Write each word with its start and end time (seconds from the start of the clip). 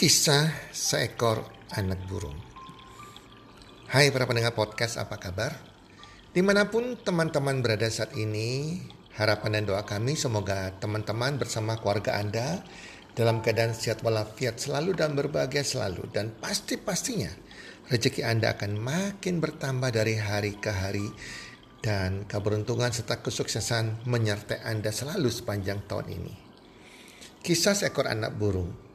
Kisah 0.00 0.72
seekor 0.72 1.44
anak 1.76 2.08
burung. 2.08 2.32
Hai 3.84 4.08
para 4.08 4.24
pendengar 4.24 4.56
podcast, 4.56 4.96
apa 4.96 5.20
kabar? 5.20 5.52
Di 6.32 6.40
mana 6.40 6.72
pun 6.72 6.96
teman-teman 6.96 7.60
berada 7.60 7.84
saat 7.92 8.16
ini, 8.16 8.80
harapan 9.20 9.60
dan 9.60 9.68
doa 9.68 9.84
kami 9.84 10.16
semoga 10.16 10.72
teman-teman 10.80 11.36
bersama 11.36 11.76
keluarga 11.76 12.16
Anda 12.16 12.64
dalam 13.12 13.44
keadaan 13.44 13.76
sehat 13.76 14.00
walafiat 14.00 14.56
selalu 14.56 14.96
dan 14.96 15.12
berbahagia 15.12 15.68
selalu. 15.68 16.08
Dan 16.08 16.32
pasti-pastinya 16.32 17.28
rezeki 17.92 18.24
Anda 18.24 18.56
akan 18.56 18.80
makin 18.80 19.36
bertambah 19.36 19.92
dari 19.92 20.16
hari 20.16 20.56
ke 20.56 20.72
hari 20.72 21.12
dan 21.84 22.24
keberuntungan 22.24 22.88
serta 22.88 23.20
kesuksesan 23.20 24.08
menyertai 24.08 24.64
Anda 24.64 24.96
selalu 24.96 25.28
sepanjang 25.28 25.84
tahun 25.84 26.08
ini. 26.08 26.34
Kisah 27.44 27.76
seekor 27.76 28.08
anak 28.08 28.40
burung. 28.40 28.88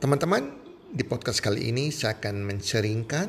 Teman-teman, 0.00 0.56
di 0.88 1.04
podcast 1.04 1.44
kali 1.44 1.68
ini 1.68 1.92
saya 1.92 2.16
akan 2.16 2.48
menceringkan 2.48 3.28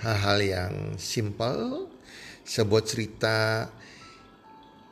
hal-hal 0.00 0.38
yang 0.40 0.74
simpel, 0.96 1.92
sebuah 2.40 2.80
cerita 2.80 3.68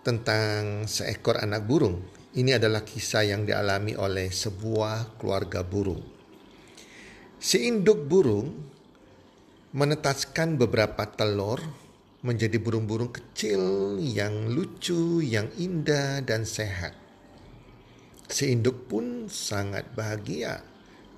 tentang 0.05 0.85
seekor 0.85 1.41
anak 1.41 1.65
burung. 1.65 2.05
Ini 2.37 2.61
adalah 2.61 2.85
kisah 2.85 3.25
yang 3.25 3.49
dialami 3.49 3.97
oleh 3.97 4.29
sebuah 4.29 5.16
keluarga 5.16 5.65
burung. 5.65 6.05
Si 7.41 7.65
induk 7.65 8.05
burung 8.05 8.52
menetaskan 9.73 10.61
beberapa 10.61 11.09
telur 11.09 11.65
menjadi 12.21 12.61
burung-burung 12.61 13.16
kecil 13.16 13.97
yang 13.97 14.52
lucu, 14.52 15.24
yang 15.24 15.49
indah 15.57 16.21
dan 16.21 16.45
sehat. 16.45 17.04
Si 18.34 18.51
induk 18.51 18.91
pun 18.91 19.30
sangat 19.30 19.95
bahagia 19.95 20.59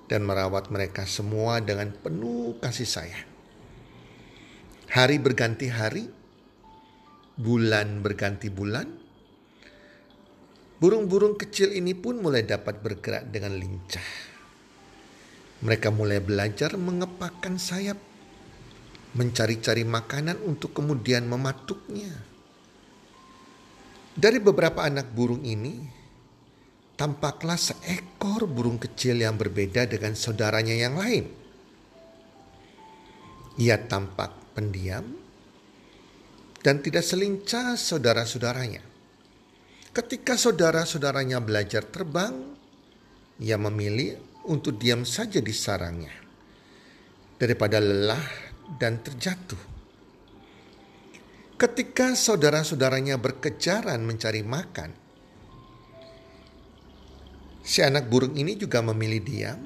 dan 0.05 0.21
merawat 0.21 0.69
mereka 0.69 1.09
semua 1.09 1.57
dengan 1.65 1.89
penuh 1.89 2.61
kasih 2.61 2.85
sayang. 2.85 3.25
Hari 4.93 5.17
berganti 5.17 5.65
hari, 5.65 6.05
bulan 7.33 8.05
berganti 8.05 8.53
bulan. 8.53 8.85
Burung-burung 10.77 11.41
kecil 11.41 11.73
ini 11.73 11.97
pun 11.97 12.21
mulai 12.21 12.45
dapat 12.45 12.85
bergerak 12.85 13.33
dengan 13.33 13.57
lincah. 13.57 14.09
Mereka 15.65 15.89
mulai 15.89 16.21
belajar 16.21 16.77
mengepakkan 16.77 17.57
sayap 17.57 17.97
mencari-cari 19.17 19.81
makanan 19.81 20.37
untuk 20.45 20.77
kemudian 20.77 21.25
mematuknya. 21.25 22.13
Dari 24.13 24.37
beberapa 24.37 24.85
anak 24.85 25.09
burung 25.17 25.41
ini, 25.41 25.96
tampaklah 26.97 27.55
seekor 27.55 28.49
burung 28.49 28.81
kecil 28.81 29.21
yang 29.21 29.37
berbeda 29.37 29.85
dengan 29.85 30.17
saudaranya 30.17 30.73
yang 30.73 30.97
lain. 30.97 31.29
Ia 33.61 33.77
tampak 33.85 34.57
pendiam 34.57 35.05
dan 36.65 36.81
tidak 36.81 37.05
selincah 37.05 37.77
saudara-saudaranya. 37.77 38.81
Ketika 39.93 40.37
saudara-saudaranya 40.37 41.41
belajar 41.41 41.85
terbang, 41.85 42.33
ia 43.41 43.57
memilih 43.57 44.17
untuk 44.49 44.77
diam 44.77 45.05
saja 45.05 45.41
di 45.41 45.53
sarangnya. 45.53 46.13
Daripada 47.37 47.77
lelah 47.77 48.21
dan 48.81 49.01
terjatuh. 49.01 49.77
Ketika 51.57 52.13
saudara-saudaranya 52.13 53.17
berkejaran 53.17 54.01
mencari 54.05 54.45
makan, 54.45 55.06
si 57.67 57.83
anak 57.83 58.07
burung 58.07 58.39
ini 58.39 58.55
juga 58.55 58.79
memilih 58.79 59.19
diam 59.27 59.59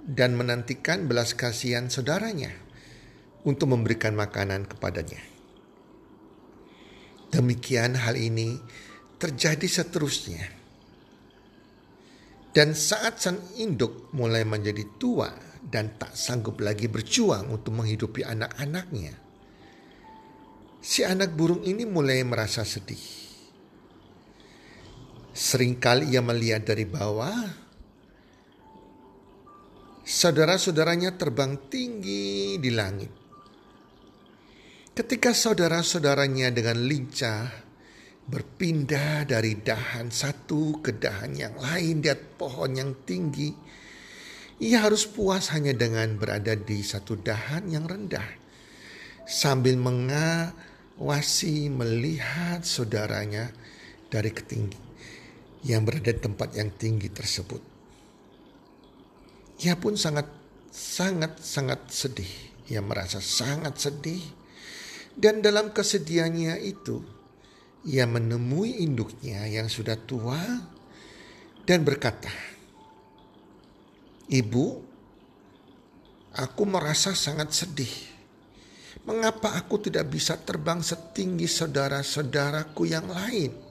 dan 0.00 0.32
menantikan 0.40 1.04
belas 1.04 1.36
kasihan 1.36 1.92
saudaranya 1.92 2.48
untuk 3.44 3.76
memberikan 3.76 4.16
makanan 4.16 4.64
kepadanya. 4.64 5.20
Demikian 7.28 8.00
hal 8.00 8.16
ini 8.16 8.56
terjadi 9.20 9.68
seterusnya. 9.68 10.48
Dan 12.56 12.72
saat 12.72 13.20
sang 13.20 13.36
induk 13.60 14.08
mulai 14.16 14.48
menjadi 14.48 14.96
tua 14.96 15.28
dan 15.60 15.92
tak 16.00 16.16
sanggup 16.16 16.56
lagi 16.64 16.88
berjuang 16.88 17.52
untuk 17.52 17.76
menghidupi 17.76 18.24
anak-anaknya. 18.24 19.12
Si 20.80 21.04
anak 21.04 21.36
burung 21.36 21.60
ini 21.68 21.84
mulai 21.84 22.24
merasa 22.24 22.64
sedih. 22.64 23.25
Seringkali 25.36 26.16
ia 26.16 26.24
melihat 26.24 26.64
dari 26.64 26.88
bawah, 26.88 27.44
saudara-saudaranya 30.00 31.12
terbang 31.20 31.60
tinggi 31.68 32.56
di 32.56 32.72
langit. 32.72 33.12
Ketika 34.96 35.36
saudara-saudaranya 35.36 36.56
dengan 36.56 36.80
lincah 36.88 37.52
berpindah 38.24 39.28
dari 39.28 39.60
dahan 39.60 40.08
satu 40.08 40.80
ke 40.80 40.96
dahan 40.96 41.36
yang 41.36 41.52
lain 41.60 42.00
di 42.00 42.16
pohon 42.16 42.72
yang 42.72 43.04
tinggi, 43.04 43.52
ia 44.64 44.88
harus 44.88 45.04
puas 45.04 45.52
hanya 45.52 45.76
dengan 45.76 46.16
berada 46.16 46.56
di 46.56 46.80
satu 46.80 47.12
dahan 47.12 47.68
yang 47.68 47.84
rendah. 47.84 48.24
Sambil 49.28 49.76
mengawasi 49.76 51.68
melihat 51.68 52.64
saudaranya 52.64 53.52
dari 54.08 54.32
ketinggi 54.32 54.85
yang 55.66 55.82
berada 55.82 56.14
di 56.14 56.20
tempat 56.22 56.54
yang 56.54 56.70
tinggi 56.78 57.10
tersebut. 57.10 57.58
Ia 59.66 59.74
pun 59.74 59.98
sangat 59.98 60.30
sangat 60.70 61.42
sangat 61.42 61.90
sedih. 61.90 62.32
Ia 62.70 62.78
merasa 62.78 63.18
sangat 63.18 63.74
sedih. 63.82 64.22
Dan 65.16 65.40
dalam 65.42 65.72
kesedihannya 65.72 66.60
itu, 66.62 67.00
ia 67.88 68.04
menemui 68.04 68.84
induknya 68.84 69.48
yang 69.48 69.66
sudah 69.66 69.96
tua 69.96 70.38
dan 71.64 71.82
berkata, 71.82 72.28
Ibu, 74.28 74.66
aku 76.36 76.62
merasa 76.68 77.16
sangat 77.16 77.56
sedih. 77.56 77.94
Mengapa 79.08 79.56
aku 79.56 79.80
tidak 79.86 80.10
bisa 80.12 80.36
terbang 80.36 80.82
setinggi 80.84 81.48
saudara-saudaraku 81.48 82.82
yang 82.90 83.08
lain? 83.08 83.65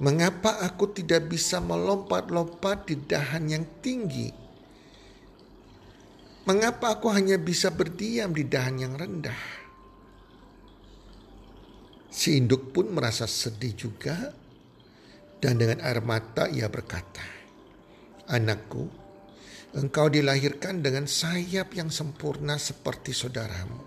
Mengapa 0.00 0.64
aku 0.64 0.96
tidak 0.96 1.28
bisa 1.28 1.60
melompat-lompat 1.60 2.88
di 2.88 2.96
dahan 3.04 3.52
yang 3.52 3.64
tinggi? 3.84 4.32
Mengapa 6.48 6.96
aku 6.96 7.12
hanya 7.12 7.36
bisa 7.36 7.68
berdiam 7.68 8.32
di 8.32 8.48
dahan 8.48 8.80
yang 8.80 8.96
rendah? 8.96 9.60
Si 12.08 12.40
induk 12.40 12.72
pun 12.72 12.96
merasa 12.96 13.28
sedih 13.28 13.76
juga, 13.76 14.32
dan 15.36 15.60
dengan 15.60 15.84
air 15.84 16.00
mata 16.00 16.48
ia 16.48 16.72
berkata, 16.72 17.22
Anakku, 18.32 18.88
engkau 19.76 20.08
dilahirkan 20.08 20.80
dengan 20.80 21.04
sayap 21.04 21.76
yang 21.76 21.92
sempurna 21.92 22.56
seperti 22.56 23.12
saudaramu. 23.12 23.84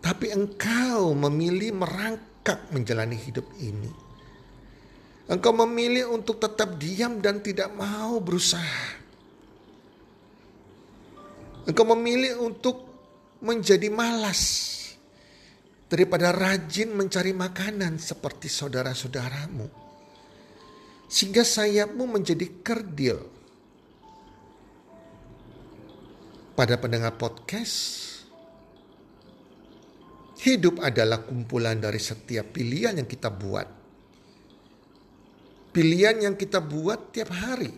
Tapi 0.00 0.32
engkau 0.32 1.12
memilih 1.12 1.76
merangkak 1.76 2.72
menjalani 2.72 3.20
hidup 3.20 3.44
ini. 3.60 4.13
Engkau 5.24 5.56
memilih 5.64 6.12
untuk 6.12 6.36
tetap 6.36 6.76
diam 6.76 7.16
dan 7.24 7.40
tidak 7.40 7.72
mau 7.72 8.20
berusaha. 8.20 9.00
Engkau 11.64 11.86
memilih 11.96 12.44
untuk 12.44 12.84
menjadi 13.40 13.88
malas 13.88 14.72
daripada 15.88 16.28
rajin 16.28 16.92
mencari 16.92 17.32
makanan 17.32 17.96
seperti 17.96 18.52
saudara-saudaramu 18.52 19.84
sehingga 21.08 21.46
sayapmu 21.46 22.04
menjadi 22.04 22.46
kerdil. 22.64 23.18
Pada 26.54 26.78
pendengar 26.78 27.18
podcast, 27.18 27.74
hidup 30.38 30.78
adalah 30.78 31.26
kumpulan 31.26 31.78
dari 31.82 31.98
setiap 31.98 32.54
pilihan 32.54 32.94
yang 32.94 33.10
kita 33.10 33.26
buat. 33.26 33.83
Pilihan 35.74 36.22
yang 36.22 36.38
kita 36.38 36.62
buat 36.62 37.10
tiap 37.10 37.34
hari. 37.34 37.74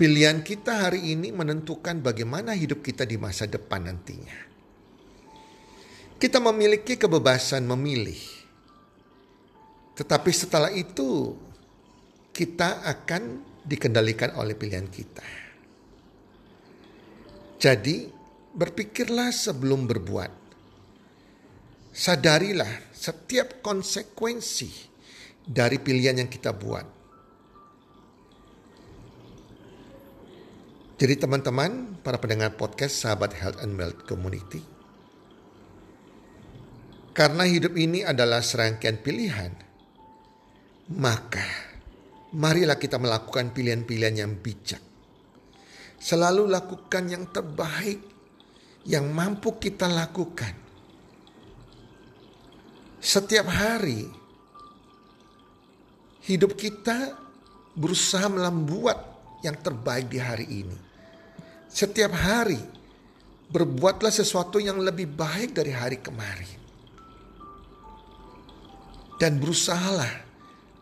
Pilihan 0.00 0.40
kita 0.40 0.88
hari 0.88 1.12
ini 1.12 1.28
menentukan 1.28 2.00
bagaimana 2.00 2.56
hidup 2.56 2.80
kita 2.80 3.04
di 3.04 3.20
masa 3.20 3.44
depan 3.44 3.92
nantinya. 3.92 4.50
Kita 6.16 6.40
memiliki 6.40 6.96
kebebasan 6.96 7.68
memilih 7.68 8.42
tetapi 9.92 10.30
setelah 10.32 10.72
itu 10.72 11.36
kita 12.32 12.80
akan 12.88 13.44
dikendalikan 13.62 14.32
oleh 14.40 14.56
pilihan 14.56 14.88
kita. 14.88 15.26
Jadi 17.60 18.08
berpikirlah 18.56 19.30
sebelum 19.30 19.84
berbuat. 19.86 20.32
Sadarilah 21.92 22.88
setiap 22.96 23.60
konsekuensi 23.60 24.91
dari 25.46 25.78
pilihan 25.82 26.22
yang 26.22 26.30
kita 26.30 26.54
buat. 26.54 26.86
Jadi 31.02 31.14
teman-teman, 31.18 31.98
para 31.98 32.22
pendengar 32.22 32.54
podcast 32.54 33.02
sahabat 33.02 33.34
Health 33.34 33.58
and 33.58 33.74
Wealth 33.74 34.06
Community, 34.06 34.62
karena 37.10 37.42
hidup 37.42 37.74
ini 37.74 38.06
adalah 38.06 38.38
serangkaian 38.38 39.02
pilihan, 39.02 39.52
maka 40.94 41.42
marilah 42.38 42.78
kita 42.78 43.02
melakukan 43.02 43.50
pilihan-pilihan 43.50 44.14
yang 44.22 44.32
bijak. 44.38 44.80
Selalu 45.98 46.46
lakukan 46.46 47.04
yang 47.10 47.34
terbaik 47.34 47.98
yang 48.86 49.10
mampu 49.10 49.58
kita 49.58 49.90
lakukan. 49.90 50.54
Setiap 53.02 53.50
hari, 53.50 54.21
hidup 56.26 56.54
kita 56.54 57.18
berusaha 57.74 58.28
membuat 58.30 58.98
yang 59.42 59.58
terbaik 59.58 60.06
di 60.06 60.18
hari 60.22 60.46
ini 60.46 60.92
setiap 61.72 62.12
hari 62.12 62.60
berbuatlah 63.48 64.12
sesuatu 64.12 64.60
yang 64.60 64.76
lebih 64.80 65.08
baik 65.08 65.56
dari 65.56 65.72
hari 65.72 66.04
kemarin. 66.04 66.60
Dan 69.16 69.40
berusahalah 69.40 70.10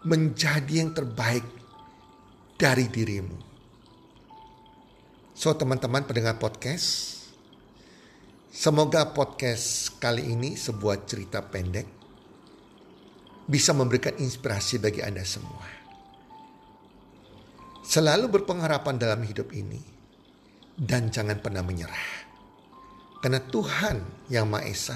menjadi 0.02 0.82
yang 0.82 0.90
terbaik 0.90 1.46
dari 2.58 2.90
dirimu. 2.90 3.38
So 5.36 5.54
teman-teman 5.54 6.08
pendengar 6.08 6.40
podcast, 6.42 7.20
semoga 8.50 9.14
podcast 9.14 9.94
kali 10.02 10.26
ini 10.26 10.56
sebuah 10.56 11.04
cerita 11.04 11.44
pendek 11.44 11.99
bisa 13.50 13.74
memberikan 13.74 14.14
inspirasi 14.14 14.78
bagi 14.78 15.02
Anda 15.02 15.26
semua. 15.26 15.66
Selalu 17.82 18.30
berpengharapan 18.30 18.94
dalam 18.94 19.26
hidup 19.26 19.50
ini 19.50 19.82
dan 20.78 21.10
jangan 21.10 21.42
pernah 21.42 21.66
menyerah. 21.66 22.30
Karena 23.18 23.42
Tuhan 23.42 24.30
yang 24.30 24.46
Maha 24.46 24.70
Esa 24.70 24.94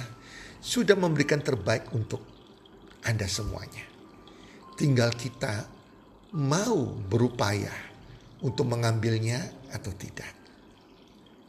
sudah 0.63 0.95
memberikan 0.95 1.43
terbaik 1.43 1.91
untuk 1.91 2.23
Anda 3.03 3.27
semuanya. 3.27 3.83
Tinggal 4.79 5.11
kita 5.19 5.67
mau 6.39 6.95
berupaya 6.95 7.75
untuk 8.47 8.71
mengambilnya 8.71 9.43
atau 9.75 9.91
tidak. 9.99 10.31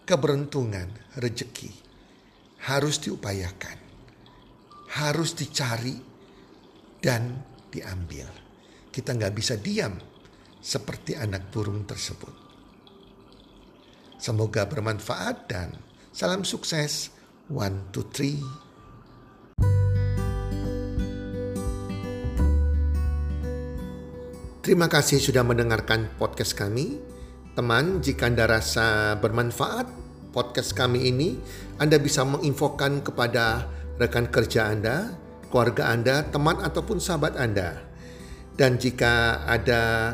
Keberuntungan, 0.10 1.18
rejeki 1.22 1.70
harus 2.66 2.98
diupayakan, 2.98 3.78
harus 4.98 5.38
dicari 5.38 6.15
dan 7.06 7.46
diambil. 7.70 8.26
Kita 8.90 9.14
nggak 9.14 9.34
bisa 9.38 9.62
diam 9.62 9.94
seperti 10.58 11.14
anak 11.14 11.54
burung 11.54 11.86
tersebut. 11.86 12.34
Semoga 14.18 14.66
bermanfaat 14.66 15.46
dan 15.46 15.70
salam 16.10 16.42
sukses. 16.42 17.14
One, 17.46 17.94
two, 17.94 18.10
three. 18.10 18.42
Terima 24.66 24.90
kasih 24.90 25.22
sudah 25.22 25.46
mendengarkan 25.46 26.10
podcast 26.18 26.58
kami. 26.58 26.98
Teman, 27.54 28.02
jika 28.02 28.26
Anda 28.26 28.50
rasa 28.50 29.14
bermanfaat 29.22 29.86
podcast 30.34 30.74
kami 30.74 31.06
ini, 31.14 31.38
Anda 31.78 32.02
bisa 32.02 32.26
menginfokan 32.26 33.06
kepada 33.06 33.70
rekan 34.02 34.26
kerja 34.34 34.74
Anda, 34.74 35.25
keluarga 35.56 35.96
Anda, 35.96 36.28
teman 36.28 36.60
ataupun 36.60 37.00
sahabat 37.00 37.40
Anda. 37.40 37.80
Dan 38.60 38.76
jika 38.76 39.40
ada 39.48 40.12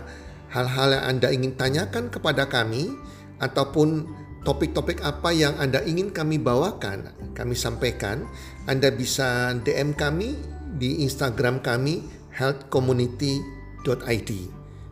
hal-hal 0.53 0.93
yang 0.93 1.17
Anda 1.17 1.33
ingin 1.33 1.57
tanyakan 1.57 2.13
kepada 2.13 2.45
kami, 2.45 2.93
ataupun 3.41 4.05
topik-topik 4.45 5.01
apa 5.01 5.33
yang 5.33 5.57
Anda 5.57 5.81
ingin 5.81 6.13
kami 6.13 6.37
bawakan, 6.37 7.33
kami 7.33 7.57
sampaikan, 7.57 8.29
Anda 8.69 8.93
bisa 8.93 9.57
DM 9.65 9.97
kami 9.97 10.37
di 10.77 11.01
Instagram 11.01 11.65
kami 11.65 12.05
healthcommunity.id. 12.37 14.31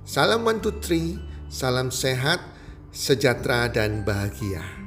Salam 0.01 0.41
one 0.49 0.57
two 0.65 0.73
three, 0.81 1.21
salam 1.53 1.93
sehat, 1.93 2.41
sejahtera 2.89 3.69
dan 3.69 4.01
bahagia. 4.01 4.78